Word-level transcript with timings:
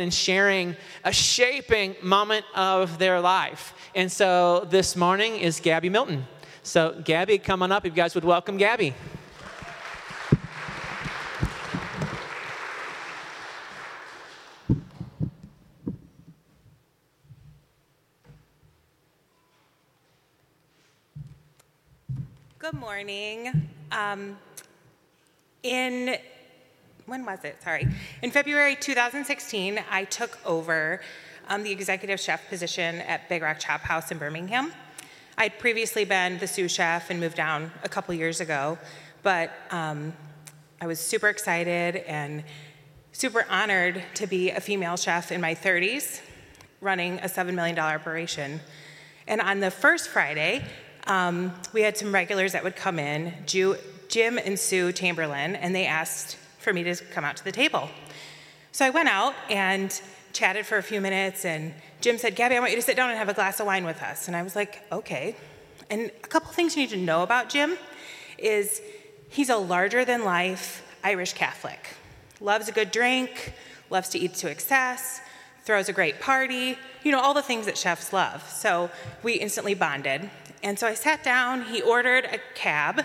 and 0.00 0.12
sharing 0.12 0.76
a 1.04 1.12
shaping 1.12 1.96
moment 2.02 2.44
of 2.54 2.98
their 2.98 3.20
life. 3.20 3.74
And 3.94 4.10
so 4.10 4.66
this 4.70 4.96
morning 4.96 5.36
is 5.36 5.60
Gabby 5.60 5.88
Milton. 5.88 6.26
So, 6.62 7.00
Gabby, 7.04 7.38
come 7.38 7.62
on 7.62 7.72
up 7.72 7.84
if 7.84 7.92
you 7.92 7.96
guys 7.96 8.14
would 8.14 8.24
welcome 8.24 8.56
Gabby. 8.56 8.94
Good 22.58 22.80
morning. 22.80 23.68
Um, 23.92 24.38
in 25.62 26.16
when 27.06 27.24
was 27.24 27.44
it? 27.44 27.62
Sorry. 27.62 27.86
In 28.22 28.30
February 28.30 28.76
2016, 28.76 29.80
I 29.90 30.04
took 30.04 30.38
over 30.46 31.00
um, 31.48 31.62
the 31.62 31.70
executive 31.70 32.18
chef 32.18 32.48
position 32.48 32.96
at 33.02 33.28
Big 33.28 33.42
Rock 33.42 33.58
Chop 33.58 33.82
House 33.82 34.10
in 34.10 34.18
Birmingham. 34.18 34.72
I'd 35.36 35.58
previously 35.58 36.04
been 36.04 36.38
the 36.38 36.46
sous 36.46 36.72
chef 36.72 37.10
and 37.10 37.20
moved 37.20 37.36
down 37.36 37.72
a 37.82 37.88
couple 37.88 38.14
years 38.14 38.40
ago, 38.40 38.78
but 39.22 39.50
um, 39.70 40.14
I 40.80 40.86
was 40.86 40.98
super 40.98 41.28
excited 41.28 41.96
and 41.96 42.44
super 43.12 43.44
honored 43.50 44.02
to 44.14 44.26
be 44.26 44.50
a 44.50 44.60
female 44.60 44.96
chef 44.96 45.30
in 45.30 45.40
my 45.40 45.54
30s 45.54 46.20
running 46.80 47.18
a 47.20 47.26
$7 47.26 47.54
million 47.54 47.78
operation. 47.78 48.60
And 49.26 49.40
on 49.40 49.60
the 49.60 49.70
first 49.70 50.08
Friday, 50.08 50.62
um, 51.06 51.52
we 51.72 51.82
had 51.82 51.96
some 51.96 52.12
regulars 52.12 52.52
that 52.52 52.62
would 52.62 52.76
come 52.76 52.98
in, 52.98 53.32
Jim 53.46 54.38
and 54.38 54.58
Sue 54.58 54.92
Chamberlain, 54.92 55.56
and 55.56 55.74
they 55.74 55.86
asked 55.86 56.36
for 56.64 56.72
me 56.72 56.82
to 56.82 56.96
come 57.12 57.24
out 57.24 57.36
to 57.36 57.44
the 57.44 57.52
table. 57.52 57.88
So 58.72 58.84
I 58.84 58.90
went 58.90 59.08
out 59.08 59.34
and 59.48 60.00
chatted 60.32 60.66
for 60.66 60.78
a 60.78 60.82
few 60.82 61.00
minutes, 61.00 61.44
and 61.44 61.72
Jim 62.00 62.18
said, 62.18 62.34
Gabby, 62.34 62.56
I 62.56 62.60
want 62.60 62.72
you 62.72 62.76
to 62.76 62.82
sit 62.82 62.96
down 62.96 63.10
and 63.10 63.18
have 63.18 63.28
a 63.28 63.34
glass 63.34 63.60
of 63.60 63.66
wine 63.66 63.84
with 63.84 64.02
us. 64.02 64.26
And 64.26 64.36
I 64.36 64.42
was 64.42 64.56
like, 64.56 64.82
okay. 64.90 65.36
And 65.90 66.10
a 66.22 66.26
couple 66.26 66.50
things 66.50 66.74
you 66.74 66.82
need 66.82 66.90
to 66.90 66.96
know 66.96 67.22
about 67.22 67.50
Jim 67.50 67.76
is 68.38 68.80
he's 69.28 69.50
a 69.50 69.56
larger 69.56 70.04
than 70.04 70.24
life 70.24 70.82
Irish 71.04 71.34
Catholic. 71.34 71.78
Loves 72.40 72.68
a 72.68 72.72
good 72.72 72.90
drink, 72.90 73.52
loves 73.90 74.08
to 74.08 74.18
eat 74.18 74.34
to 74.34 74.50
excess, 74.50 75.20
throws 75.64 75.88
a 75.88 75.92
great 75.92 76.20
party, 76.20 76.76
you 77.04 77.12
know, 77.12 77.20
all 77.20 77.34
the 77.34 77.42
things 77.42 77.66
that 77.66 77.78
chefs 77.78 78.12
love. 78.12 78.48
So 78.50 78.90
we 79.22 79.34
instantly 79.34 79.74
bonded. 79.74 80.30
And 80.62 80.78
so 80.78 80.86
I 80.86 80.94
sat 80.94 81.22
down, 81.22 81.66
he 81.66 81.80
ordered 81.82 82.24
a 82.24 82.38
cab 82.54 83.04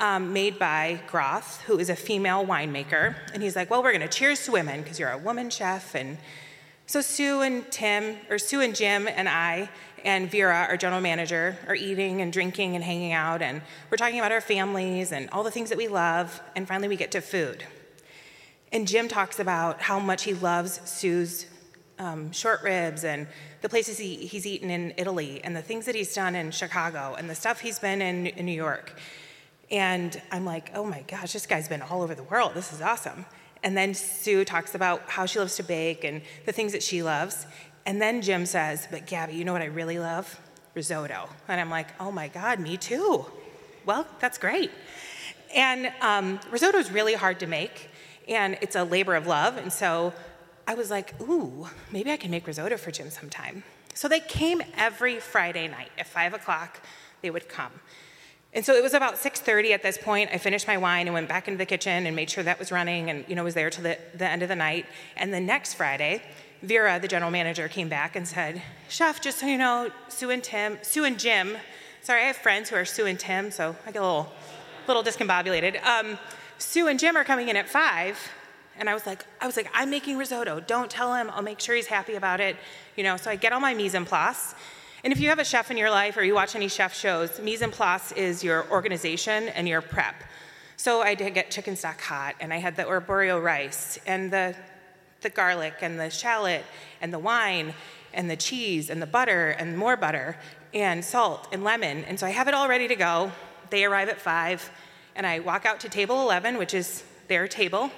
um, 0.00 0.32
made 0.32 0.58
by 0.58 1.00
Groth, 1.06 1.60
who 1.62 1.78
is 1.78 1.90
a 1.90 1.96
female 1.96 2.44
winemaker. 2.44 3.14
And 3.32 3.42
he's 3.42 3.54
like, 3.54 3.70
Well, 3.70 3.82
we're 3.82 3.92
going 3.92 4.08
to 4.08 4.08
cheers 4.08 4.44
to 4.46 4.52
women 4.52 4.82
because 4.82 4.98
you're 4.98 5.10
a 5.10 5.18
woman 5.18 5.50
chef. 5.50 5.94
And 5.94 6.18
so 6.86 7.00
Sue 7.00 7.42
and 7.42 7.70
Tim, 7.70 8.16
or 8.28 8.38
Sue 8.38 8.60
and 8.60 8.74
Jim 8.74 9.06
and 9.06 9.28
I, 9.28 9.68
and 10.04 10.30
Vera, 10.30 10.66
our 10.68 10.76
general 10.76 11.00
manager, 11.00 11.56
are 11.68 11.74
eating 11.74 12.20
and 12.20 12.32
drinking 12.32 12.74
and 12.74 12.82
hanging 12.82 13.12
out. 13.12 13.42
And 13.42 13.62
we're 13.90 13.96
talking 13.96 14.18
about 14.18 14.32
our 14.32 14.40
families 14.40 15.12
and 15.12 15.28
all 15.30 15.44
the 15.44 15.50
things 15.50 15.68
that 15.68 15.78
we 15.78 15.88
love. 15.88 16.40
And 16.56 16.66
finally, 16.66 16.88
we 16.88 16.96
get 16.96 17.12
to 17.12 17.20
food. 17.20 17.64
And 18.72 18.88
Jim 18.88 19.08
talks 19.08 19.38
about 19.38 19.82
how 19.82 19.98
much 19.98 20.24
he 20.24 20.32
loves 20.32 20.80
Sue's 20.84 21.46
um, 21.98 22.32
short 22.32 22.62
ribs 22.62 23.04
and 23.04 23.26
the 23.60 23.68
places 23.68 23.98
he, 23.98 24.16
he's 24.16 24.46
eaten 24.46 24.70
in 24.70 24.94
Italy 24.96 25.40
and 25.44 25.54
the 25.54 25.62
things 25.62 25.84
that 25.86 25.94
he's 25.94 26.14
done 26.14 26.34
in 26.34 26.50
Chicago 26.50 27.14
and 27.18 27.28
the 27.28 27.34
stuff 27.34 27.60
he's 27.60 27.78
been 27.78 28.00
in, 28.00 28.26
in 28.26 28.46
New 28.46 28.52
York. 28.52 28.98
And 29.70 30.20
I'm 30.32 30.44
like, 30.44 30.70
oh 30.74 30.84
my 30.84 31.02
gosh, 31.02 31.32
this 31.32 31.46
guy's 31.46 31.68
been 31.68 31.82
all 31.82 32.02
over 32.02 32.14
the 32.14 32.24
world. 32.24 32.52
This 32.54 32.72
is 32.72 32.80
awesome. 32.80 33.26
And 33.62 33.76
then 33.76 33.94
Sue 33.94 34.44
talks 34.44 34.74
about 34.74 35.02
how 35.08 35.26
she 35.26 35.38
loves 35.38 35.56
to 35.56 35.62
bake 35.62 36.02
and 36.04 36.22
the 36.46 36.52
things 36.52 36.72
that 36.72 36.82
she 36.82 37.02
loves. 37.02 37.46
And 37.86 38.00
then 38.00 38.22
Jim 38.22 38.46
says, 38.46 38.88
but 38.90 39.06
Gabby, 39.06 39.34
you 39.34 39.44
know 39.44 39.52
what 39.52 39.62
I 39.62 39.66
really 39.66 39.98
love? 39.98 40.40
Risotto. 40.74 41.28
And 41.48 41.60
I'm 41.60 41.70
like, 41.70 41.88
oh 42.00 42.10
my 42.10 42.28
God, 42.28 42.58
me 42.58 42.76
too. 42.76 43.26
Well, 43.86 44.06
that's 44.18 44.38
great. 44.38 44.70
And 45.54 45.92
um, 46.00 46.40
risotto 46.50 46.78
is 46.78 46.90
really 46.90 47.14
hard 47.14 47.40
to 47.40 47.46
make, 47.46 47.88
and 48.28 48.56
it's 48.60 48.76
a 48.76 48.84
labor 48.84 49.14
of 49.14 49.26
love. 49.26 49.56
And 49.56 49.72
so 49.72 50.12
I 50.66 50.74
was 50.74 50.90
like, 50.90 51.20
ooh, 51.20 51.68
maybe 51.90 52.10
I 52.10 52.16
can 52.16 52.30
make 52.30 52.46
risotto 52.46 52.76
for 52.76 52.90
Jim 52.90 53.10
sometime. 53.10 53.64
So 53.94 54.06
they 54.06 54.20
came 54.20 54.62
every 54.76 55.18
Friday 55.18 55.66
night 55.66 55.90
at 55.98 56.06
five 56.06 56.34
o'clock. 56.34 56.80
They 57.22 57.30
would 57.30 57.48
come. 57.48 57.72
And 58.52 58.64
so 58.64 58.74
it 58.74 58.82
was 58.82 58.94
about 58.94 59.16
6:30 59.16 59.72
at 59.72 59.82
this 59.82 59.96
point. 59.96 60.30
I 60.32 60.38
finished 60.38 60.66
my 60.66 60.76
wine 60.76 61.06
and 61.06 61.14
went 61.14 61.28
back 61.28 61.46
into 61.46 61.58
the 61.58 61.66
kitchen 61.66 62.06
and 62.06 62.16
made 62.16 62.30
sure 62.30 62.42
that 62.42 62.58
was 62.58 62.72
running 62.72 63.08
and 63.08 63.24
you 63.28 63.36
know 63.36 63.44
was 63.44 63.54
there 63.54 63.70
till 63.70 63.84
the, 63.84 63.98
the 64.14 64.26
end 64.26 64.42
of 64.42 64.48
the 64.48 64.56
night. 64.56 64.86
And 65.16 65.32
the 65.32 65.40
next 65.40 65.74
Friday, 65.74 66.22
Vera, 66.62 66.98
the 67.00 67.08
general 67.08 67.30
manager, 67.30 67.68
came 67.68 67.88
back 67.88 68.16
and 68.16 68.26
said, 68.26 68.60
Chef, 68.88 69.20
just 69.20 69.38
so 69.38 69.46
you 69.46 69.56
know, 69.56 69.90
Sue 70.08 70.30
and 70.30 70.42
Tim, 70.42 70.78
Sue 70.82 71.04
and 71.04 71.18
Jim, 71.18 71.56
sorry, 72.02 72.22
I 72.22 72.26
have 72.26 72.36
friends 72.36 72.68
who 72.68 72.76
are 72.76 72.84
Sue 72.84 73.06
and 73.06 73.18
Tim, 73.18 73.50
so 73.50 73.76
I 73.86 73.92
get 73.92 74.02
a 74.02 74.06
little, 74.06 74.32
little 74.86 75.02
discombobulated. 75.02 75.82
Um, 75.84 76.18
Sue 76.58 76.88
and 76.88 76.98
Jim 76.98 77.16
are 77.16 77.24
coming 77.24 77.48
in 77.48 77.56
at 77.56 77.68
five, 77.68 78.18
and 78.78 78.90
I 78.90 78.94
was 78.94 79.06
like, 79.06 79.24
I 79.40 79.46
was 79.46 79.56
like, 79.56 79.70
I'm 79.72 79.90
making 79.90 80.18
risotto. 80.18 80.60
Don't 80.60 80.90
tell 80.90 81.14
him. 81.14 81.30
I'll 81.32 81.42
make 81.42 81.60
sure 81.60 81.74
he's 81.74 81.86
happy 81.86 82.14
about 82.14 82.40
it. 82.40 82.56
You 82.96 83.04
know, 83.04 83.16
so 83.16 83.30
I 83.30 83.36
get 83.36 83.52
all 83.52 83.60
my 83.60 83.74
mise 83.74 83.94
en 83.94 84.04
place. 84.04 84.54
And 85.02 85.12
if 85.12 85.20
you 85.20 85.28
have 85.28 85.38
a 85.38 85.44
chef 85.44 85.70
in 85.70 85.76
your 85.76 85.90
life 85.90 86.16
or 86.16 86.24
you 86.24 86.34
watch 86.34 86.54
any 86.54 86.68
chef 86.68 86.94
shows, 86.94 87.40
mise 87.40 87.62
en 87.62 87.70
place 87.70 88.12
is 88.12 88.44
your 88.44 88.70
organization 88.70 89.48
and 89.48 89.66
your 89.66 89.80
prep. 89.80 90.14
So 90.76 91.02
I 91.02 91.14
did 91.14 91.34
get 91.34 91.50
chicken 91.50 91.76
stock 91.76 92.00
hot, 92.00 92.36
and 92.40 92.52
I 92.52 92.56
had 92.56 92.76
the 92.76 92.84
arborio 92.84 93.42
rice 93.42 93.98
and 94.06 94.30
the 94.30 94.54
the 95.20 95.30
garlic 95.30 95.74
and 95.82 95.98
the 95.98 96.10
shallot 96.10 96.64
and 97.00 97.12
the 97.12 97.18
wine 97.18 97.74
and 98.12 98.30
the 98.30 98.36
cheese 98.36 98.90
and 98.90 99.00
the 99.00 99.06
butter 99.06 99.50
and 99.50 99.76
more 99.76 99.96
butter 99.96 100.36
and 100.72 101.04
salt 101.04 101.48
and 101.52 101.62
lemon. 101.62 102.04
And 102.04 102.18
so 102.18 102.26
I 102.26 102.30
have 102.30 102.48
it 102.48 102.54
all 102.54 102.68
ready 102.68 102.88
to 102.88 102.96
go. 102.96 103.32
They 103.70 103.84
arrive 103.84 104.08
at 104.08 104.20
five, 104.20 104.70
and 105.14 105.26
I 105.26 105.40
walk 105.40 105.66
out 105.66 105.80
to 105.80 105.88
table 105.88 106.22
11, 106.22 106.58
which 106.58 106.74
is 106.74 107.04
their 107.28 107.46
table, 107.46 107.90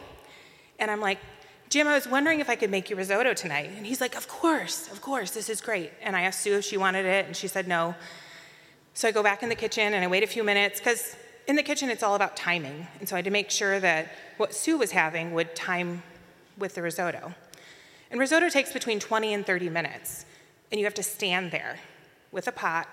and 0.78 0.91
I'm 0.91 1.00
like, 1.00 1.18
Jim, 1.72 1.88
I 1.88 1.94
was 1.94 2.06
wondering 2.06 2.41
if 2.41 2.50
I 2.50 2.55
could 2.55 2.71
make 2.71 2.91
you 2.91 2.97
risotto 2.97 3.33
tonight. 3.33 3.71
And 3.75 3.87
he's 3.87 3.99
like, 3.99 4.15
Of 4.15 4.28
course, 4.28 4.93
of 4.93 5.00
course, 5.00 5.31
this 5.31 5.49
is 5.49 5.62
great. 5.62 5.91
And 6.03 6.15
I 6.15 6.25
asked 6.25 6.43
Sue 6.43 6.59
if 6.59 6.66
she 6.66 6.77
wanted 6.77 7.06
it, 7.06 7.25
and 7.25 7.34
she 7.34 7.49
said 7.49 7.66
no. 7.66 7.94
So 8.93 9.09
I 9.09 9.10
go 9.10 9.22
back 9.22 9.43
in 9.43 9.49
the 9.49 9.55
kitchen 9.55 9.94
and 9.94 10.05
I 10.05 10.06
wait 10.06 10.22
a 10.22 10.27
few 10.27 10.44
minutes 10.44 10.81
because 10.81 11.16
in 11.47 11.56
the 11.56 11.62
kitchen 11.62 11.88
it's 11.88 12.03
all 12.03 12.15
about 12.15 12.37
timing. 12.37 12.87
And 13.00 13.09
so 13.09 13.16
I 13.16 13.21
had 13.21 13.25
to 13.25 13.31
make 13.31 13.50
sure 13.50 13.81
that 13.81 14.12
what 14.37 14.55
Sue 14.55 14.77
was 14.77 14.91
having 14.91 15.33
would 15.33 15.56
time 15.56 16.03
with 16.59 16.75
the 16.75 16.83
risotto. 16.83 17.34
And 18.10 18.21
risotto 18.21 18.50
takes 18.50 18.71
between 18.71 19.00
20 19.00 19.33
and 19.33 19.47
30 19.47 19.71
minutes. 19.71 20.27
And 20.71 20.78
you 20.78 20.84
have 20.84 20.93
to 20.93 21.03
stand 21.03 21.53
there 21.53 21.78
with 22.33 22.49
a 22.49 22.53
pot, 22.53 22.87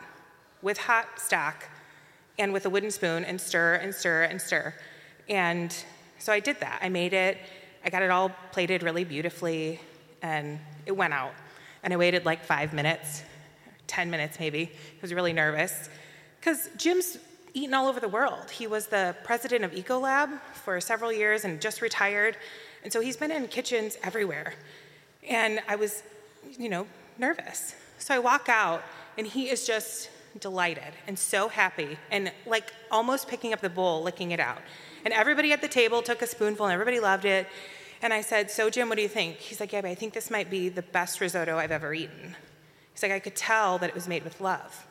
with 0.62 0.78
hot 0.78 1.20
stock, 1.20 1.66
and 2.38 2.54
with 2.54 2.66
a 2.66 2.70
wooden 2.70 2.92
spoon 2.92 3.26
and 3.26 3.42
stir 3.42 3.74
and 3.74 3.94
stir 3.94 4.24
and 4.24 4.42
stir. 4.42 4.74
And 5.28 5.76
so 6.18 6.32
I 6.32 6.40
did 6.40 6.62
that. 6.62 6.80
I 6.82 6.88
made 6.88 7.12
it 7.12 7.40
I 7.84 7.90
got 7.90 8.02
it 8.02 8.10
all 8.10 8.32
plated 8.52 8.84
really 8.84 9.04
beautifully, 9.04 9.80
and 10.22 10.60
it 10.86 10.92
went 10.92 11.14
out. 11.14 11.34
And 11.84 11.94
I 11.94 11.98
waited 11.98 12.26
like 12.26 12.44
five 12.44 12.74
minutes, 12.74 13.24
10 13.88 14.10
minutes 14.10 14.40
maybe. 14.40 14.72
I 14.74 15.02
was 15.02 15.14
really 15.14 15.34
nervous. 15.34 15.90
Because 16.40 16.70
Jim's 16.78 17.18
eaten 17.54 17.74
all 17.74 17.88
over 17.88 18.00
the 18.00 18.08
world. 18.08 18.52
He 18.52 18.68
was 18.68 18.88
the 18.88 19.16
president 19.24 19.64
of 19.64 19.72
Ecolab 19.72 20.40
for 20.54 20.80
several 20.80 21.12
years 21.12 21.46
and 21.46 21.60
just 21.60 21.82
retired. 21.82 22.38
And 22.84 22.92
so 22.92 23.02
he's 23.02 23.18
been 23.18 23.32
in 23.32 23.48
kitchens 23.48 23.98
everywhere. 24.04 24.54
And 25.28 25.62
I 25.68 25.76
was, 25.76 26.04
you 26.58 26.70
know, 26.70 26.88
nervous. 27.18 27.76
So 27.98 28.14
I 28.16 28.20
walk 28.20 28.48
out, 28.50 28.84
and 29.18 29.28
he 29.28 29.50
is 29.50 29.68
just 29.68 30.10
delighted 30.40 30.94
and 31.08 31.18
so 31.18 31.48
happy 31.48 31.98
and 32.12 32.32
like 32.46 32.72
almost 32.92 33.28
picking 33.28 33.54
up 33.54 33.62
the 33.62 33.70
bowl, 33.70 34.04
licking 34.04 34.32
it 34.32 34.40
out. 34.40 34.62
And 35.06 35.14
everybody 35.14 35.52
at 35.52 35.62
the 35.62 35.68
table 35.68 36.02
took 36.02 36.22
a 36.22 36.28
spoonful 36.28 36.66
and 36.66 36.74
everybody 36.74 37.00
loved 37.00 37.26
it. 37.26 37.48
And 38.02 38.14
I 38.14 38.22
said, 38.22 38.52
So, 38.52 38.70
Jim, 38.70 38.90
what 38.90 38.96
do 38.96 39.02
you 39.02 39.10
think? 39.10 39.38
He's 39.38 39.60
like, 39.60 39.74
Yeah, 39.74 39.82
I 39.84 39.96
think 39.96 40.14
this 40.14 40.30
might 40.30 40.50
be 40.50 40.70
the 40.70 40.82
best 40.82 41.20
risotto 41.20 41.58
I've 41.58 41.72
ever 41.72 41.94
eaten. 41.94 42.36
He's 42.94 43.04
like, 43.04 43.12
I 43.12 43.20
could 43.20 43.36
tell 43.36 43.78
that 43.80 43.90
it 43.90 43.96
was 43.96 44.08
made 44.08 44.24
with 44.24 44.42
love. 44.42 44.86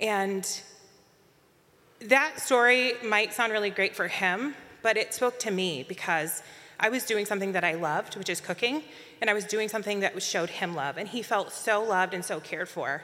And 0.00 0.46
that 2.00 2.40
story 2.40 2.94
might 3.02 3.32
sound 3.32 3.52
really 3.52 3.70
great 3.70 3.96
for 3.96 4.08
him, 4.08 4.54
but 4.82 4.96
it 4.96 5.14
spoke 5.14 5.38
to 5.40 5.50
me 5.50 5.84
because 5.88 6.42
I 6.78 6.88
was 6.90 7.04
doing 7.04 7.24
something 7.24 7.52
that 7.52 7.64
I 7.64 7.74
loved, 7.74 8.16
which 8.16 8.28
is 8.28 8.40
cooking, 8.40 8.82
and 9.20 9.30
I 9.30 9.32
was 9.32 9.44
doing 9.44 9.68
something 9.68 10.00
that 10.00 10.20
showed 10.22 10.50
him 10.50 10.74
love, 10.74 10.98
and 10.98 11.08
he 11.08 11.22
felt 11.22 11.52
so 11.52 11.82
loved 11.82 12.12
and 12.12 12.24
so 12.24 12.40
cared 12.40 12.68
for. 12.68 13.02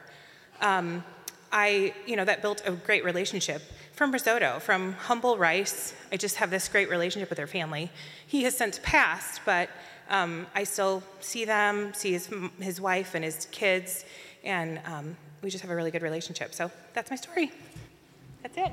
Um, 0.60 1.04
I, 1.52 1.94
you 2.06 2.16
know, 2.16 2.24
that 2.24 2.42
built 2.42 2.62
a 2.64 2.72
great 2.72 3.04
relationship 3.04 3.62
from 3.92 4.12
risotto, 4.12 4.60
from 4.60 4.92
humble 4.92 5.36
rice. 5.36 5.94
I 6.12 6.16
just 6.16 6.36
have 6.36 6.50
this 6.50 6.68
great 6.68 6.88
relationship 6.88 7.28
with 7.28 7.36
their 7.36 7.46
family. 7.46 7.90
He 8.26 8.44
has 8.44 8.56
since 8.56 8.80
passed, 8.82 9.42
but 9.44 9.68
um, 10.08 10.46
I 10.54 10.64
still 10.64 11.02
see 11.20 11.44
them, 11.44 11.92
see 11.94 12.12
his, 12.12 12.28
his 12.60 12.80
wife 12.80 13.14
and 13.14 13.24
his 13.24 13.46
kids, 13.50 14.04
and 14.44 14.80
um, 14.86 15.16
we 15.42 15.50
just 15.50 15.62
have 15.62 15.70
a 15.70 15.74
really 15.74 15.90
good 15.90 16.02
relationship. 16.02 16.54
So 16.54 16.70
that's 16.94 17.10
my 17.10 17.16
story. 17.16 17.52
That's 18.42 18.56
it. 18.56 18.72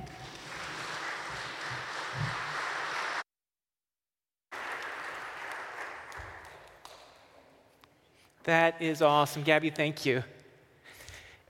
That 8.44 8.81
is 8.81 9.01
awesome. 9.01 9.44
Gabby, 9.44 9.69
thank 9.71 10.06
you. 10.06 10.23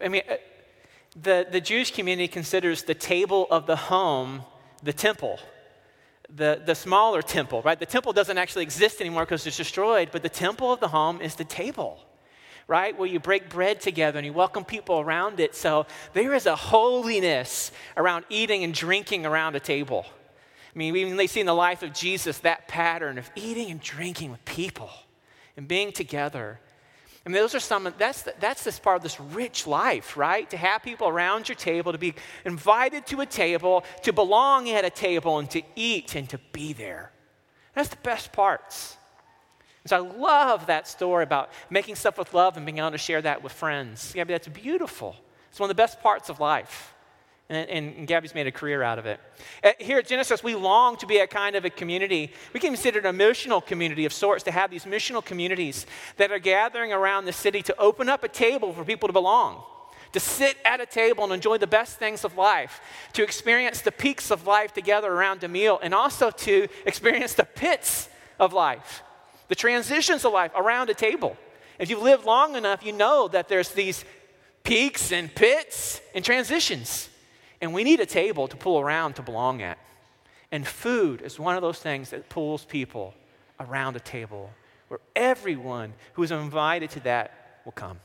I 0.02 0.08
mean, 0.08 0.24
uh, 0.28 0.38
the, 1.22 1.48
the 1.50 1.62
Jewish 1.62 1.92
community 1.92 2.28
considers 2.28 2.84
the 2.84 2.94
table 2.94 3.48
of 3.50 3.66
the 3.66 3.76
home 3.76 4.44
the 4.84 4.94
temple, 4.94 5.40
the, 6.34 6.62
the 6.66 6.76
smaller 6.76 7.22
temple, 7.22 7.62
right? 7.64 7.80
The 7.80 7.86
temple 7.86 8.14
doesn't 8.14 8.38
actually 8.38 8.64
exist 8.64 9.02
anymore 9.02 9.26
because 9.26 9.46
it's 9.48 9.58
destroyed, 9.58 10.10
but 10.12 10.24
the 10.24 10.30
temple 10.30 10.72
of 10.72 10.80
the 10.80 10.88
home 10.88 11.22
is 11.22 11.36
the 11.36 11.44
table, 11.44 12.00
right? 12.68 12.98
Where 12.98 13.08
you 13.08 13.20
break 13.20 13.50
bread 13.50 13.82
together 13.82 14.20
and 14.20 14.26
you 14.26 14.34
welcome 14.34 14.64
people 14.64 15.00
around 15.00 15.40
it. 15.40 15.56
So 15.56 15.88
there 16.14 16.34
is 16.34 16.46
a 16.46 16.56
holiness 16.56 17.72
around 17.96 18.26
eating 18.30 18.64
and 18.64 18.74
drinking 18.74 19.26
around 19.26 19.56
a 19.56 19.60
table. 19.60 20.06
I 20.74 20.78
mean, 20.78 20.94
we 20.94 21.04
even 21.04 21.28
see 21.28 21.40
in 21.40 21.48
the 21.48 21.56
life 21.56 21.82
of 21.82 21.94
Jesus 21.94 22.38
that 22.40 22.68
pattern 22.68 23.18
of 23.18 23.30
eating 23.36 23.72
and 23.72 23.82
drinking 23.82 24.32
with 24.32 24.46
people 24.46 24.92
and 25.56 25.68
being 25.68 25.92
together. 25.92 26.60
I 27.28 27.30
mean, 27.30 27.42
those 27.42 27.56
are 27.56 27.60
some, 27.60 27.94
that's, 27.98 28.22
that's 28.40 28.64
this 28.64 28.80
part 28.80 28.96
of 28.96 29.04
this 29.04 29.20
rich 29.20 29.68
life, 29.68 30.16
right? 30.16 30.50
To 30.50 30.56
have 30.56 30.82
people 30.82 31.10
around 31.10 31.50
your 31.50 31.58
table, 31.58 31.92
to 31.92 31.98
be 31.98 32.14
invited 32.46 33.06
to 33.08 33.20
a 33.20 33.26
table, 33.26 33.84
to 34.04 34.14
belong 34.14 34.70
at 34.70 34.86
a 34.86 34.90
table, 34.90 35.38
and 35.38 35.52
to 35.52 35.62
eat 35.76 36.16
and 36.16 36.30
to 36.30 36.38
be 36.54 36.72
there. 36.72 37.12
That's 37.74 37.90
the 37.90 37.98
best 37.98 38.32
parts. 38.32 38.96
And 39.84 39.90
so 39.90 39.98
I 39.98 40.18
love 40.18 40.68
that 40.68 40.88
story 40.88 41.26
about 41.26 41.50
making 41.70 41.96
stuff 41.96 42.18
with 42.18 42.34
love 42.34 42.56
and 42.56 42.66
being 42.66 42.78
able 42.78 42.92
to 42.92 42.98
share 42.98 43.22
that 43.22 43.44
with 43.44 43.52
friends. 43.52 44.14
Yeah, 44.16 44.24
that's 44.24 44.48
beautiful. 44.48 45.14
It's 45.50 45.60
one 45.60 45.70
of 45.70 45.76
the 45.76 45.84
best 45.84 46.00
parts 46.02 46.30
of 46.30 46.40
life. 46.40 46.96
And, 47.50 47.70
and, 47.70 48.08
Gabby's 48.08 48.36
made 48.36 48.46
a 48.46 48.52
career 48.52 48.84
out 48.84 49.00
of 49.00 49.06
it. 49.06 49.22
Uh, 49.64 49.72
here 49.80 49.98
at 49.98 50.08
Genesis, 50.08 50.44
we 50.44 50.54
long 50.54 50.98
to 50.98 51.06
be 51.06 51.20
a 51.20 51.28
kind 51.28 51.56
of 51.56 51.64
a 51.64 51.70
community. 51.70 52.34
We 52.54 52.60
can 52.60 52.72
consider 52.74 53.00
it 53.00 53.06
a 53.06 53.14
missional 53.14 53.66
community 53.66 54.04
of 54.04 54.12
sorts, 54.12 54.44
to 54.44 54.52
have 54.52 54.70
these 54.70 54.84
missional 54.84 55.24
communities 55.24 55.86
that 56.18 56.30
are 56.30 56.40
gathering 56.40 56.92
around 56.92 57.24
the 57.24 57.32
city 57.32 57.62
to 57.62 57.80
open 57.80 58.10
up 58.10 58.26
a 58.26 58.28
table 58.28 58.74
for 58.74 58.84
people 58.84 59.08
to 59.08 59.14
belong, 59.14 59.64
to 60.12 60.20
sit 60.20 60.58
at 60.66 60.82
a 60.82 60.86
table 60.86 61.24
and 61.24 61.32
enjoy 61.32 61.58
the 61.58 61.68
best 61.68 61.98
things 61.98 62.26
of 62.26 62.36
life, 62.36 62.82
to 63.14 63.24
experience 63.24 63.80
the 63.80 63.94
peaks 63.94 64.30
of 64.30 64.46
life 64.46 64.74
together 64.74 65.10
around 65.10 65.42
a 65.46 65.48
meal, 65.48 65.80
and 65.82 65.94
also 65.94 66.30
to 66.30 66.68
experience 66.86 67.34
the 67.34 67.46
pits 67.46 68.10
of 68.42 68.52
life, 68.52 69.04
the 69.48 69.56
transitions 69.56 70.26
of 70.26 70.34
life 70.34 70.52
around 70.54 70.90
a 70.90 70.94
table. 70.94 71.38
If 71.80 71.90
you've 71.90 72.02
lived 72.02 72.26
long 72.26 72.58
enough, 72.58 72.86
you 72.86 72.92
know 72.92 73.30
that 73.30 73.48
there's 73.48 73.70
these 73.70 74.04
peaks 74.64 75.14
and 75.14 75.34
pits 75.34 76.02
and 76.14 76.26
transitions. 76.26 77.08
And 77.62 77.74
we 77.74 77.84
need 77.84 78.00
a 78.00 78.06
table 78.06 78.48
to 78.48 78.56
pull 78.56 78.80
around 78.80 79.16
to 79.16 79.22
belong 79.22 79.62
at. 79.62 79.78
And 80.52 80.66
food 80.66 81.22
is 81.22 81.40
one 81.40 81.56
of 81.56 81.62
those 81.62 81.80
things 81.80 82.12
that 82.12 82.30
pulls 82.30 82.64
people 82.64 83.14
around 83.60 83.96
a 83.96 84.00
table 84.00 84.52
where 84.88 85.00
everyone 85.16 85.94
who 86.14 86.24
is 86.24 86.32
invited 86.32 86.90
to 86.92 87.00
that 87.02 87.62
will 87.66 87.72
come. 87.74 88.00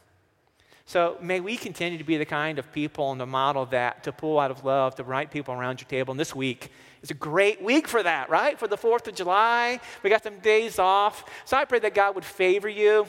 So 0.84 1.16
may 1.20 1.40
we 1.40 1.56
continue 1.56 1.96
to 1.98 2.04
be 2.04 2.16
the 2.16 2.24
kind 2.24 2.58
of 2.58 2.72
people 2.72 3.12
and 3.12 3.20
to 3.20 3.26
model 3.26 3.66
that, 3.66 4.02
to 4.04 4.12
pull 4.12 4.40
out 4.40 4.50
of 4.50 4.64
love 4.64 4.96
the 4.96 5.04
right 5.04 5.30
people 5.30 5.54
around 5.54 5.80
your 5.80 5.88
table. 5.88 6.10
And 6.10 6.18
this 6.18 6.34
week 6.34 6.72
is 7.02 7.10
a 7.10 7.14
great 7.14 7.62
week 7.62 7.86
for 7.86 8.02
that, 8.02 8.28
right? 8.28 8.58
For 8.58 8.66
the 8.66 8.76
4th 8.76 9.06
of 9.06 9.14
July. 9.14 9.80
We 10.02 10.10
got 10.10 10.24
some 10.24 10.40
days 10.40 10.78
off. 10.78 11.24
So 11.44 11.56
I 11.56 11.64
pray 11.64 11.78
that 11.78 11.94
God 11.94 12.16
would 12.16 12.24
favor 12.24 12.68
you 12.68 13.06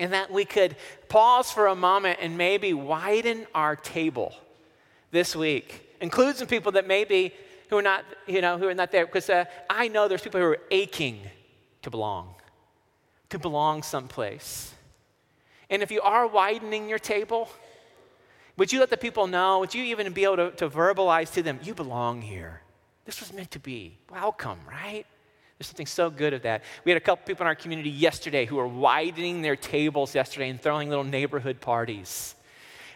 and 0.00 0.12
that 0.12 0.30
we 0.32 0.44
could 0.44 0.76
pause 1.08 1.52
for 1.52 1.68
a 1.68 1.76
moment 1.76 2.18
and 2.20 2.36
maybe 2.36 2.74
widen 2.74 3.46
our 3.54 3.76
table 3.76 4.34
this 5.10 5.34
week. 5.34 5.96
Include 6.00 6.36
some 6.36 6.48
people 6.48 6.72
that 6.72 6.86
maybe 6.86 7.34
who 7.70 7.78
are 7.78 7.82
not, 7.82 8.04
you 8.26 8.40
know, 8.40 8.58
who 8.58 8.68
are 8.68 8.74
not 8.74 8.90
there. 8.90 9.06
Because 9.06 9.28
uh, 9.30 9.44
I 9.68 9.88
know 9.88 10.08
there's 10.08 10.22
people 10.22 10.40
who 10.40 10.46
are 10.46 10.60
aching 10.70 11.20
to 11.82 11.90
belong, 11.90 12.34
to 13.30 13.38
belong 13.38 13.82
someplace. 13.82 14.74
And 15.70 15.82
if 15.82 15.90
you 15.90 16.00
are 16.00 16.26
widening 16.26 16.88
your 16.88 16.98
table, 16.98 17.48
would 18.56 18.72
you 18.72 18.80
let 18.80 18.90
the 18.90 18.96
people 18.96 19.26
know? 19.26 19.60
Would 19.60 19.74
you 19.74 19.84
even 19.84 20.12
be 20.12 20.24
able 20.24 20.36
to, 20.36 20.50
to 20.52 20.68
verbalize 20.68 21.32
to 21.34 21.42
them, 21.42 21.60
you 21.62 21.74
belong 21.74 22.22
here? 22.22 22.62
This 23.04 23.20
was 23.20 23.32
meant 23.32 23.50
to 23.52 23.58
be. 23.58 23.98
Welcome, 24.10 24.58
right? 24.68 25.06
There's 25.58 25.66
something 25.66 25.86
so 25.86 26.08
good 26.08 26.34
of 26.34 26.42
that. 26.42 26.62
We 26.84 26.92
had 26.92 27.00
a 27.00 27.04
couple 27.04 27.26
people 27.26 27.42
in 27.42 27.48
our 27.48 27.54
community 27.54 27.90
yesterday 27.90 28.46
who 28.46 28.56
were 28.56 28.68
widening 28.68 29.42
their 29.42 29.56
tables 29.56 30.14
yesterday 30.14 30.48
and 30.50 30.60
throwing 30.60 30.88
little 30.88 31.04
neighborhood 31.04 31.60
parties. 31.60 32.34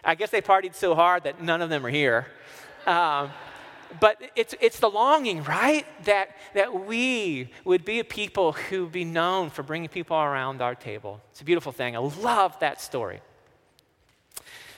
I 0.03 0.15
guess 0.15 0.29
they 0.29 0.41
partied 0.41 0.75
so 0.75 0.95
hard 0.95 1.23
that 1.23 1.41
none 1.41 1.61
of 1.61 1.69
them 1.69 1.85
are 1.85 1.89
here. 1.89 2.27
Um, 2.85 3.31
but 3.99 4.21
it's, 4.35 4.55
it's 4.59 4.79
the 4.79 4.89
longing, 4.89 5.43
right? 5.43 5.85
That, 6.05 6.35
that 6.53 6.85
we 6.85 7.49
would 7.63 7.85
be 7.85 7.99
a 7.99 8.03
people 8.03 8.53
who 8.53 8.87
be 8.87 9.05
known 9.05 9.49
for 9.49 9.63
bringing 9.63 9.89
people 9.89 10.17
around 10.17 10.61
our 10.61 10.75
table. 10.75 11.21
It's 11.31 11.41
a 11.41 11.45
beautiful 11.45 11.71
thing. 11.71 11.95
I 11.95 11.99
love 11.99 12.57
that 12.59 12.81
story. 12.81 13.21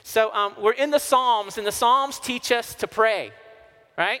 So 0.02 0.32
um, 0.32 0.54
we're 0.60 0.72
in 0.72 0.90
the 0.90 1.00
Psalms, 1.00 1.58
and 1.58 1.66
the 1.66 1.72
Psalms 1.72 2.20
teach 2.20 2.52
us 2.52 2.74
to 2.76 2.86
pray, 2.86 3.32
right? 3.98 4.20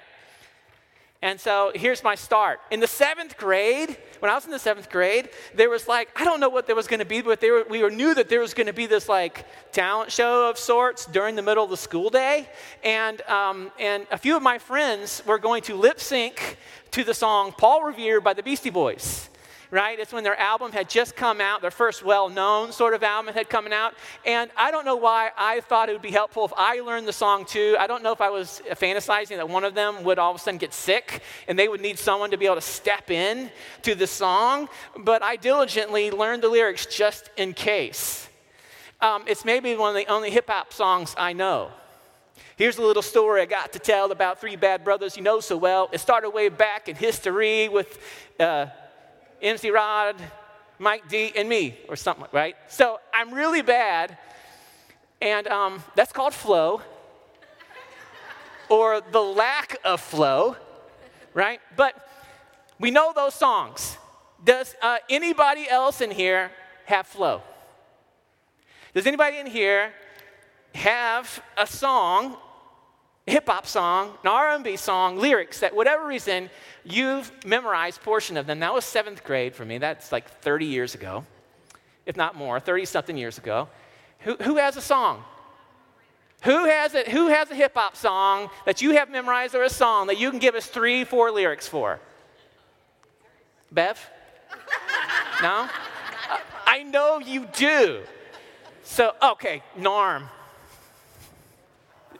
And 1.22 1.40
so 1.40 1.72
here's 1.74 2.04
my 2.04 2.14
start. 2.14 2.60
In 2.70 2.80
the 2.80 2.86
seventh 2.86 3.36
grade, 3.36 3.96
when 4.20 4.30
I 4.30 4.34
was 4.34 4.44
in 4.44 4.50
the 4.50 4.58
seventh 4.58 4.90
grade, 4.90 5.30
there 5.54 5.70
was 5.70 5.88
like, 5.88 6.08
I 6.14 6.24
don't 6.24 6.40
know 6.40 6.48
what 6.48 6.66
there 6.66 6.76
was 6.76 6.86
going 6.86 7.00
to 7.00 7.06
be, 7.06 7.22
but 7.22 7.42
we 7.70 7.88
knew 7.88 8.14
that 8.14 8.28
there 8.28 8.40
was 8.40 8.54
going 8.54 8.66
to 8.66 8.72
be 8.72 8.86
this 8.86 9.08
like 9.08 9.46
talent 9.72 10.12
show 10.12 10.50
of 10.50 10.58
sorts 10.58 11.06
during 11.06 11.34
the 11.34 11.42
middle 11.42 11.64
of 11.64 11.70
the 11.70 11.76
school 11.76 12.10
day. 12.10 12.48
And, 12.84 13.22
um, 13.22 13.70
and 13.78 14.06
a 14.10 14.18
few 14.18 14.36
of 14.36 14.42
my 14.42 14.58
friends 14.58 15.22
were 15.26 15.38
going 15.38 15.62
to 15.64 15.74
lip 15.74 16.00
sync 16.00 16.58
to 16.92 17.02
the 17.02 17.14
song 17.14 17.52
Paul 17.56 17.82
Revere 17.82 18.20
by 18.20 18.34
the 18.34 18.42
Beastie 18.42 18.70
Boys 18.70 19.30
right? 19.70 19.98
It's 19.98 20.12
when 20.12 20.24
their 20.24 20.38
album 20.38 20.72
had 20.72 20.88
just 20.88 21.16
come 21.16 21.40
out, 21.40 21.62
their 21.62 21.70
first 21.70 22.04
well 22.04 22.28
known 22.28 22.72
sort 22.72 22.94
of 22.94 23.02
album 23.02 23.34
had 23.34 23.48
come 23.48 23.66
out. 23.72 23.94
And 24.24 24.50
I 24.56 24.70
don't 24.70 24.84
know 24.84 24.96
why 24.96 25.30
I 25.36 25.60
thought 25.60 25.88
it 25.88 25.92
would 25.92 26.02
be 26.02 26.10
helpful 26.10 26.44
if 26.44 26.52
I 26.56 26.80
learned 26.80 27.08
the 27.08 27.12
song 27.12 27.44
too. 27.44 27.76
I 27.78 27.86
don't 27.86 28.02
know 28.02 28.12
if 28.12 28.20
I 28.20 28.30
was 28.30 28.62
fantasizing 28.70 29.36
that 29.36 29.48
one 29.48 29.64
of 29.64 29.74
them 29.74 30.04
would 30.04 30.18
all 30.18 30.30
of 30.30 30.36
a 30.36 30.38
sudden 30.38 30.58
get 30.58 30.72
sick 30.72 31.22
and 31.48 31.58
they 31.58 31.68
would 31.68 31.80
need 31.80 31.98
someone 31.98 32.30
to 32.30 32.36
be 32.36 32.46
able 32.46 32.56
to 32.56 32.60
step 32.60 33.10
in 33.10 33.50
to 33.82 33.94
the 33.94 34.06
song, 34.06 34.68
but 34.98 35.22
I 35.22 35.36
diligently 35.36 36.10
learned 36.10 36.42
the 36.42 36.48
lyrics 36.48 36.86
just 36.86 37.30
in 37.36 37.52
case. 37.52 38.28
Um, 39.00 39.24
it's 39.26 39.44
maybe 39.44 39.76
one 39.76 39.94
of 39.94 39.96
the 39.96 40.10
only 40.10 40.30
hip 40.30 40.48
hop 40.48 40.72
songs 40.72 41.14
I 41.18 41.32
know. 41.32 41.70
Here's 42.56 42.78
a 42.78 42.82
little 42.82 43.02
story 43.02 43.42
I 43.42 43.44
got 43.44 43.72
to 43.74 43.78
tell 43.78 44.10
about 44.10 44.40
three 44.40 44.56
bad 44.56 44.82
brothers 44.82 45.16
you 45.16 45.22
know 45.22 45.40
so 45.40 45.58
well. 45.58 45.90
It 45.92 45.98
started 45.98 46.30
way 46.30 46.48
back 46.48 46.88
in 46.88 46.96
history 46.96 47.68
with 47.68 47.98
uh, 48.40 48.66
MC 49.42 49.70
Rod, 49.70 50.16
Mike 50.78 51.08
D, 51.08 51.32
and 51.36 51.48
me, 51.48 51.78
or 51.88 51.96
something, 51.96 52.26
right? 52.32 52.56
So 52.68 52.98
I'm 53.12 53.32
really 53.32 53.62
bad, 53.62 54.16
and 55.20 55.46
um, 55.48 55.82
that's 55.94 56.12
called 56.12 56.34
flow, 56.34 56.80
or 58.68 59.00
the 59.00 59.20
lack 59.20 59.76
of 59.84 60.00
flow, 60.00 60.56
right? 61.34 61.60
But 61.76 62.08
we 62.78 62.90
know 62.90 63.12
those 63.14 63.34
songs. 63.34 63.96
Does 64.44 64.74
uh, 64.82 64.98
anybody 65.08 65.68
else 65.68 66.00
in 66.00 66.10
here 66.10 66.50
have 66.84 67.06
flow? 67.06 67.42
Does 68.94 69.06
anybody 69.06 69.38
in 69.38 69.46
here 69.46 69.92
have 70.74 71.42
a 71.56 71.66
song 71.66 72.36
hip 73.26 73.46
hop 73.46 73.66
song, 73.66 74.14
an 74.22 74.28
R&B 74.28 74.76
song, 74.76 75.18
lyrics 75.18 75.60
that 75.60 75.74
whatever 75.74 76.06
reason 76.06 76.48
you've 76.84 77.30
memorized 77.44 78.02
portion 78.02 78.36
of 78.36 78.46
them. 78.46 78.60
That 78.60 78.72
was 78.72 78.84
seventh 78.84 79.24
grade 79.24 79.54
for 79.54 79.64
me. 79.64 79.78
That's 79.78 80.12
like 80.12 80.28
30 80.42 80.66
years 80.66 80.94
ago, 80.94 81.24
if 82.06 82.16
not 82.16 82.36
more, 82.36 82.60
30 82.60 82.84
something 82.84 83.16
years 83.16 83.38
ago. 83.38 83.68
Who, 84.20 84.36
who 84.36 84.56
has 84.56 84.76
a 84.76 84.80
song? 84.80 85.24
Who 86.44 86.66
has 86.66 86.94
a, 86.94 87.10
who 87.10 87.28
has 87.28 87.50
a 87.50 87.54
hip 87.54 87.72
hop 87.74 87.96
song 87.96 88.50
that 88.64 88.80
you 88.80 88.92
have 88.92 89.10
memorized 89.10 89.54
or 89.54 89.64
a 89.64 89.70
song 89.70 90.06
that 90.06 90.18
you 90.18 90.30
can 90.30 90.38
give 90.38 90.54
us 90.54 90.66
three, 90.66 91.04
four 91.04 91.30
lyrics 91.32 91.66
for? 91.66 91.98
Bev? 93.72 93.98
No? 95.42 95.68
I 96.66 96.82
know 96.84 97.18
you 97.18 97.46
do. 97.46 98.02
So, 98.84 99.12
okay, 99.20 99.62
Norm. 99.76 100.28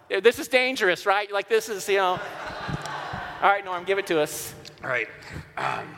This 0.08 0.38
is 0.38 0.48
dangerous, 0.48 1.04
right? 1.04 1.30
Like, 1.32 1.48
this 1.48 1.68
is, 1.68 1.88
you 1.88 1.96
know. 1.96 2.20
All 3.42 3.50
right, 3.50 3.64
Norm, 3.64 3.84
give 3.84 3.98
it 3.98 4.06
to 4.06 4.20
us. 4.20 4.54
All 4.82 4.88
right. 4.88 5.08
Um, 5.56 5.96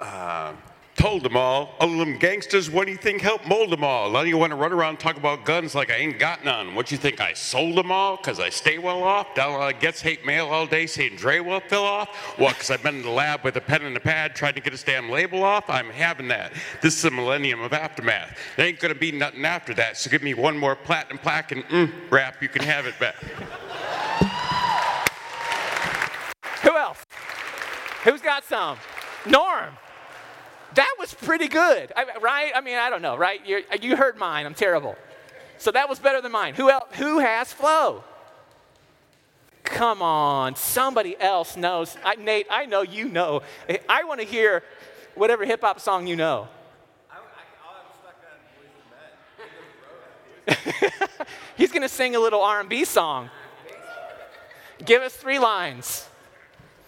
uh, 0.00 0.52
told 1.00 1.22
them 1.22 1.34
all, 1.34 1.74
all 1.80 1.88
them 1.96 2.18
gangsters, 2.18 2.70
what 2.70 2.84
do 2.84 2.92
you 2.92 2.98
think 2.98 3.22
helped 3.22 3.46
mold 3.46 3.70
them 3.70 3.82
all? 3.82 4.10
Now 4.10 4.20
you 4.20 4.36
want 4.36 4.50
to 4.50 4.56
run 4.56 4.70
around 4.70 5.00
talk 5.00 5.16
about 5.16 5.46
guns 5.46 5.74
like 5.74 5.90
I 5.90 5.96
ain't 5.96 6.18
got 6.18 6.44
none. 6.44 6.74
What 6.74 6.92
you 6.92 6.98
think, 6.98 7.22
I 7.22 7.32
sold 7.32 7.78
them 7.78 7.90
all 7.90 8.18
because 8.18 8.38
I 8.38 8.50
stay 8.50 8.76
well 8.76 9.02
off? 9.02 9.34
Down 9.34 9.62
uh, 9.62 9.72
gets 9.72 10.02
hate 10.02 10.26
mail 10.26 10.48
all 10.48 10.66
day 10.66 10.86
saying 10.86 11.16
Dre 11.16 11.40
will 11.40 11.60
fill 11.60 11.84
off? 11.84 12.14
What, 12.38 12.52
because 12.52 12.70
I've 12.70 12.82
been 12.82 12.96
in 12.96 13.02
the 13.02 13.10
lab 13.10 13.44
with 13.44 13.56
a 13.56 13.62
pen 13.62 13.82
and 13.82 13.96
a 13.96 14.00
pad 14.00 14.36
trying 14.36 14.52
to 14.54 14.60
get 14.60 14.74
his 14.74 14.82
damn 14.82 15.08
label 15.08 15.42
off? 15.42 15.70
I'm 15.70 15.88
having 15.88 16.28
that. 16.28 16.52
This 16.82 16.96
is 16.96 17.02
the 17.02 17.10
millennium 17.10 17.62
of 17.62 17.72
aftermath. 17.72 18.36
There 18.58 18.66
ain't 18.66 18.78
going 18.78 18.92
to 18.92 19.00
be 19.00 19.10
nothing 19.10 19.46
after 19.46 19.72
that, 19.74 19.96
so 19.96 20.10
give 20.10 20.22
me 20.22 20.34
one 20.34 20.58
more 20.58 20.76
platinum 20.76 21.16
plaque 21.16 21.52
and 21.52 21.64
mm, 21.64 21.90
rap, 22.10 22.42
you 22.42 22.50
can 22.50 22.62
have 22.62 22.84
it 22.84 22.98
back. 23.00 23.16
Who 26.62 26.76
else? 26.76 27.06
Who's 28.04 28.20
got 28.20 28.44
some? 28.44 28.76
Norm. 29.24 29.70
That 30.74 30.94
was 30.98 31.12
pretty 31.14 31.48
good, 31.48 31.92
I, 31.96 32.06
right? 32.20 32.52
I 32.54 32.60
mean, 32.60 32.76
I 32.76 32.90
don't 32.90 33.02
know, 33.02 33.16
right? 33.16 33.44
You're, 33.44 33.62
you 33.80 33.96
heard 33.96 34.16
mine. 34.16 34.46
I'm 34.46 34.54
terrible. 34.54 34.96
So 35.58 35.70
that 35.72 35.88
was 35.88 35.98
better 35.98 36.20
than 36.20 36.32
mine. 36.32 36.54
Who 36.54 36.70
else? 36.70 36.84
Who 36.92 37.18
has 37.18 37.52
flow? 37.52 38.04
Come 39.64 40.00
on, 40.02 40.56
somebody 40.56 41.16
else 41.20 41.56
knows. 41.56 41.96
I, 42.04 42.14
Nate, 42.16 42.46
I 42.50 42.66
know 42.66 42.82
you 42.82 43.08
know. 43.08 43.42
I 43.88 44.04
want 44.04 44.20
to 44.20 44.26
hear 44.26 44.62
whatever 45.14 45.44
hip 45.44 45.60
hop 45.60 45.80
song 45.80 46.06
you 46.06 46.16
know. 46.16 46.48
He's 51.56 51.70
going 51.70 51.82
to 51.82 51.88
sing 51.88 52.16
a 52.16 52.20
little 52.20 52.42
R&B 52.42 52.84
song. 52.84 53.30
Give 54.84 55.02
us 55.02 55.14
three 55.14 55.38
lines. 55.38 56.08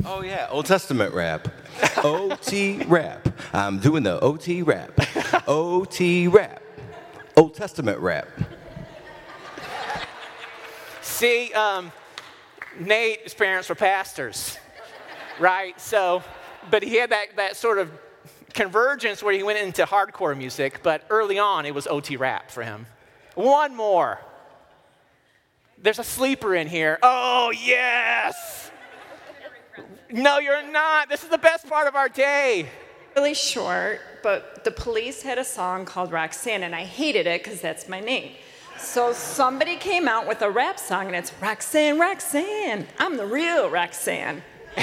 Oh 0.04 0.22
yeah, 0.22 0.48
Old 0.50 0.66
Testament 0.66 1.14
rap. 1.14 1.48
OT 1.98 2.82
rap. 2.84 3.28
I'm 3.52 3.78
doing 3.78 4.02
the 4.02 4.18
OT 4.20 4.62
rap. 4.62 4.92
OT 5.48 6.28
rap. 6.28 6.62
Old 7.36 7.54
Testament 7.54 7.98
rap. 8.00 8.28
See, 11.00 11.52
um, 11.52 11.92
Nate's 12.80 13.34
parents 13.34 13.68
were 13.68 13.74
pastors, 13.74 14.58
right? 15.38 15.80
So, 15.80 16.22
but 16.70 16.82
he 16.82 16.96
had 16.96 17.10
that, 17.10 17.36
that 17.36 17.56
sort 17.56 17.78
of 17.78 17.90
convergence 18.54 19.22
where 19.22 19.34
he 19.34 19.42
went 19.42 19.58
into 19.58 19.84
hardcore 19.84 20.36
music, 20.36 20.80
but 20.82 21.04
early 21.10 21.38
on 21.38 21.64
it 21.64 21.74
was 21.74 21.86
OT 21.86 22.16
rap 22.16 22.50
for 22.50 22.62
him. 22.62 22.86
One 23.34 23.74
more. 23.76 24.20
There's 25.78 25.98
a 25.98 26.04
sleeper 26.04 26.54
in 26.54 26.66
here. 26.66 26.98
Oh, 27.02 27.52
yes. 27.52 28.70
No, 30.10 30.38
you're 30.38 30.70
not. 30.70 31.08
This 31.08 31.22
is 31.22 31.30
the 31.30 31.38
best 31.38 31.68
part 31.68 31.88
of 31.88 31.94
our 31.94 32.08
day. 32.08 32.66
Really 33.16 33.34
short, 33.34 34.00
but 34.22 34.64
the 34.64 34.70
police 34.70 35.22
had 35.22 35.38
a 35.38 35.44
song 35.44 35.84
called 35.84 36.12
Roxanne, 36.12 36.62
and 36.62 36.74
I 36.74 36.84
hated 36.84 37.26
it 37.26 37.42
because 37.42 37.60
that's 37.60 37.88
my 37.88 38.00
name. 38.00 38.32
So 38.78 39.12
somebody 39.12 39.76
came 39.76 40.08
out 40.08 40.26
with 40.26 40.42
a 40.42 40.50
rap 40.50 40.78
song, 40.78 41.06
and 41.06 41.16
it's 41.16 41.32
Roxanne, 41.40 41.98
Roxanne. 41.98 42.86
I'm 42.98 43.16
the 43.16 43.26
real 43.26 43.70
Roxanne. 43.70 44.42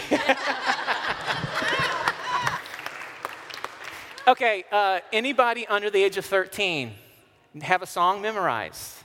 okay, 4.28 4.64
uh, 4.72 5.00
anybody 5.12 5.68
under 5.68 5.90
the 5.90 6.04
age 6.04 6.18
of 6.18 6.26
13 6.26 6.94
have 7.62 7.82
a 7.82 7.88
song 7.88 8.22
memorized? 8.22 8.98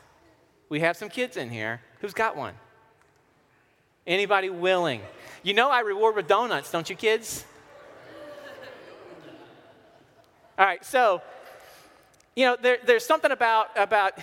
We 0.69 0.81
have 0.81 0.97
some 0.97 1.09
kids 1.09 1.37
in 1.37 1.51
here. 1.51 1.81
Who's 2.01 2.15
got 2.15 2.37
one? 2.37 2.55
Anybody 4.07 4.51
willing? 4.51 5.01
You 5.45 5.53
know 5.53 5.71
I 5.71 5.81
reward 5.81 6.17
with 6.17 6.27
donuts, 6.27 6.71
don't 6.71 6.89
you, 6.89 6.97
kids? 6.97 7.45
All 10.59 10.65
right, 10.65 10.83
so, 10.83 11.21
you 12.35 12.47
know, 12.47 12.57
there, 12.59 12.79
there's 12.87 13.05
something 13.05 13.31
about, 13.31 13.69
about 13.77 14.19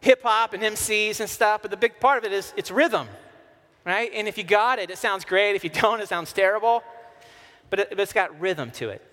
hip 0.00 0.22
hop 0.22 0.54
and 0.54 0.62
MCs 0.62 1.20
and 1.20 1.28
stuff, 1.28 1.60
but 1.60 1.70
the 1.70 1.76
big 1.76 2.00
part 2.00 2.16
of 2.16 2.24
it 2.24 2.32
is 2.32 2.54
it's 2.56 2.70
rhythm, 2.70 3.06
right? 3.84 4.10
And 4.14 4.26
if 4.26 4.38
you 4.38 4.44
got 4.44 4.78
it, 4.78 4.88
it 4.88 4.96
sounds 4.96 5.26
great. 5.26 5.56
If 5.56 5.62
you 5.62 5.68
don't, 5.68 6.00
it 6.00 6.08
sounds 6.08 6.32
terrible. 6.32 6.82
But, 7.68 7.80
it, 7.80 8.00
it's 8.00 8.14
got 8.14 8.40
rhythm 8.40 8.70
to 8.72 8.88
it. 8.88 9.06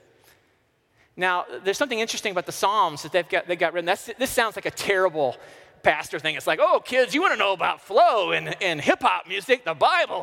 Now, 1.17 1.45
there's 1.61 1.77
something 1.77 1.99
interesting 1.99 2.31
about 2.31 2.45
the 2.45 2.53
Psalms 2.53 3.03
that 3.03 3.11
they've 3.11 3.27
got, 3.27 3.47
they've 3.47 3.59
got 3.59 3.73
written. 3.73 3.85
That's, 3.85 4.09
this 4.17 4.29
sounds 4.29 4.55
like 4.55 4.65
a 4.65 4.71
terrible 4.71 5.35
pastor 5.83 6.19
thing. 6.19 6.35
It's 6.35 6.47
like, 6.47 6.59
oh, 6.61 6.79
kids, 6.79 7.13
you 7.13 7.21
want 7.21 7.33
to 7.33 7.39
know 7.39 7.53
about 7.53 7.81
flow 7.81 8.31
and, 8.31 8.55
and 8.61 8.79
hip 8.79 9.01
hop 9.01 9.27
music? 9.27 9.65
The 9.65 9.73
Bible 9.73 10.15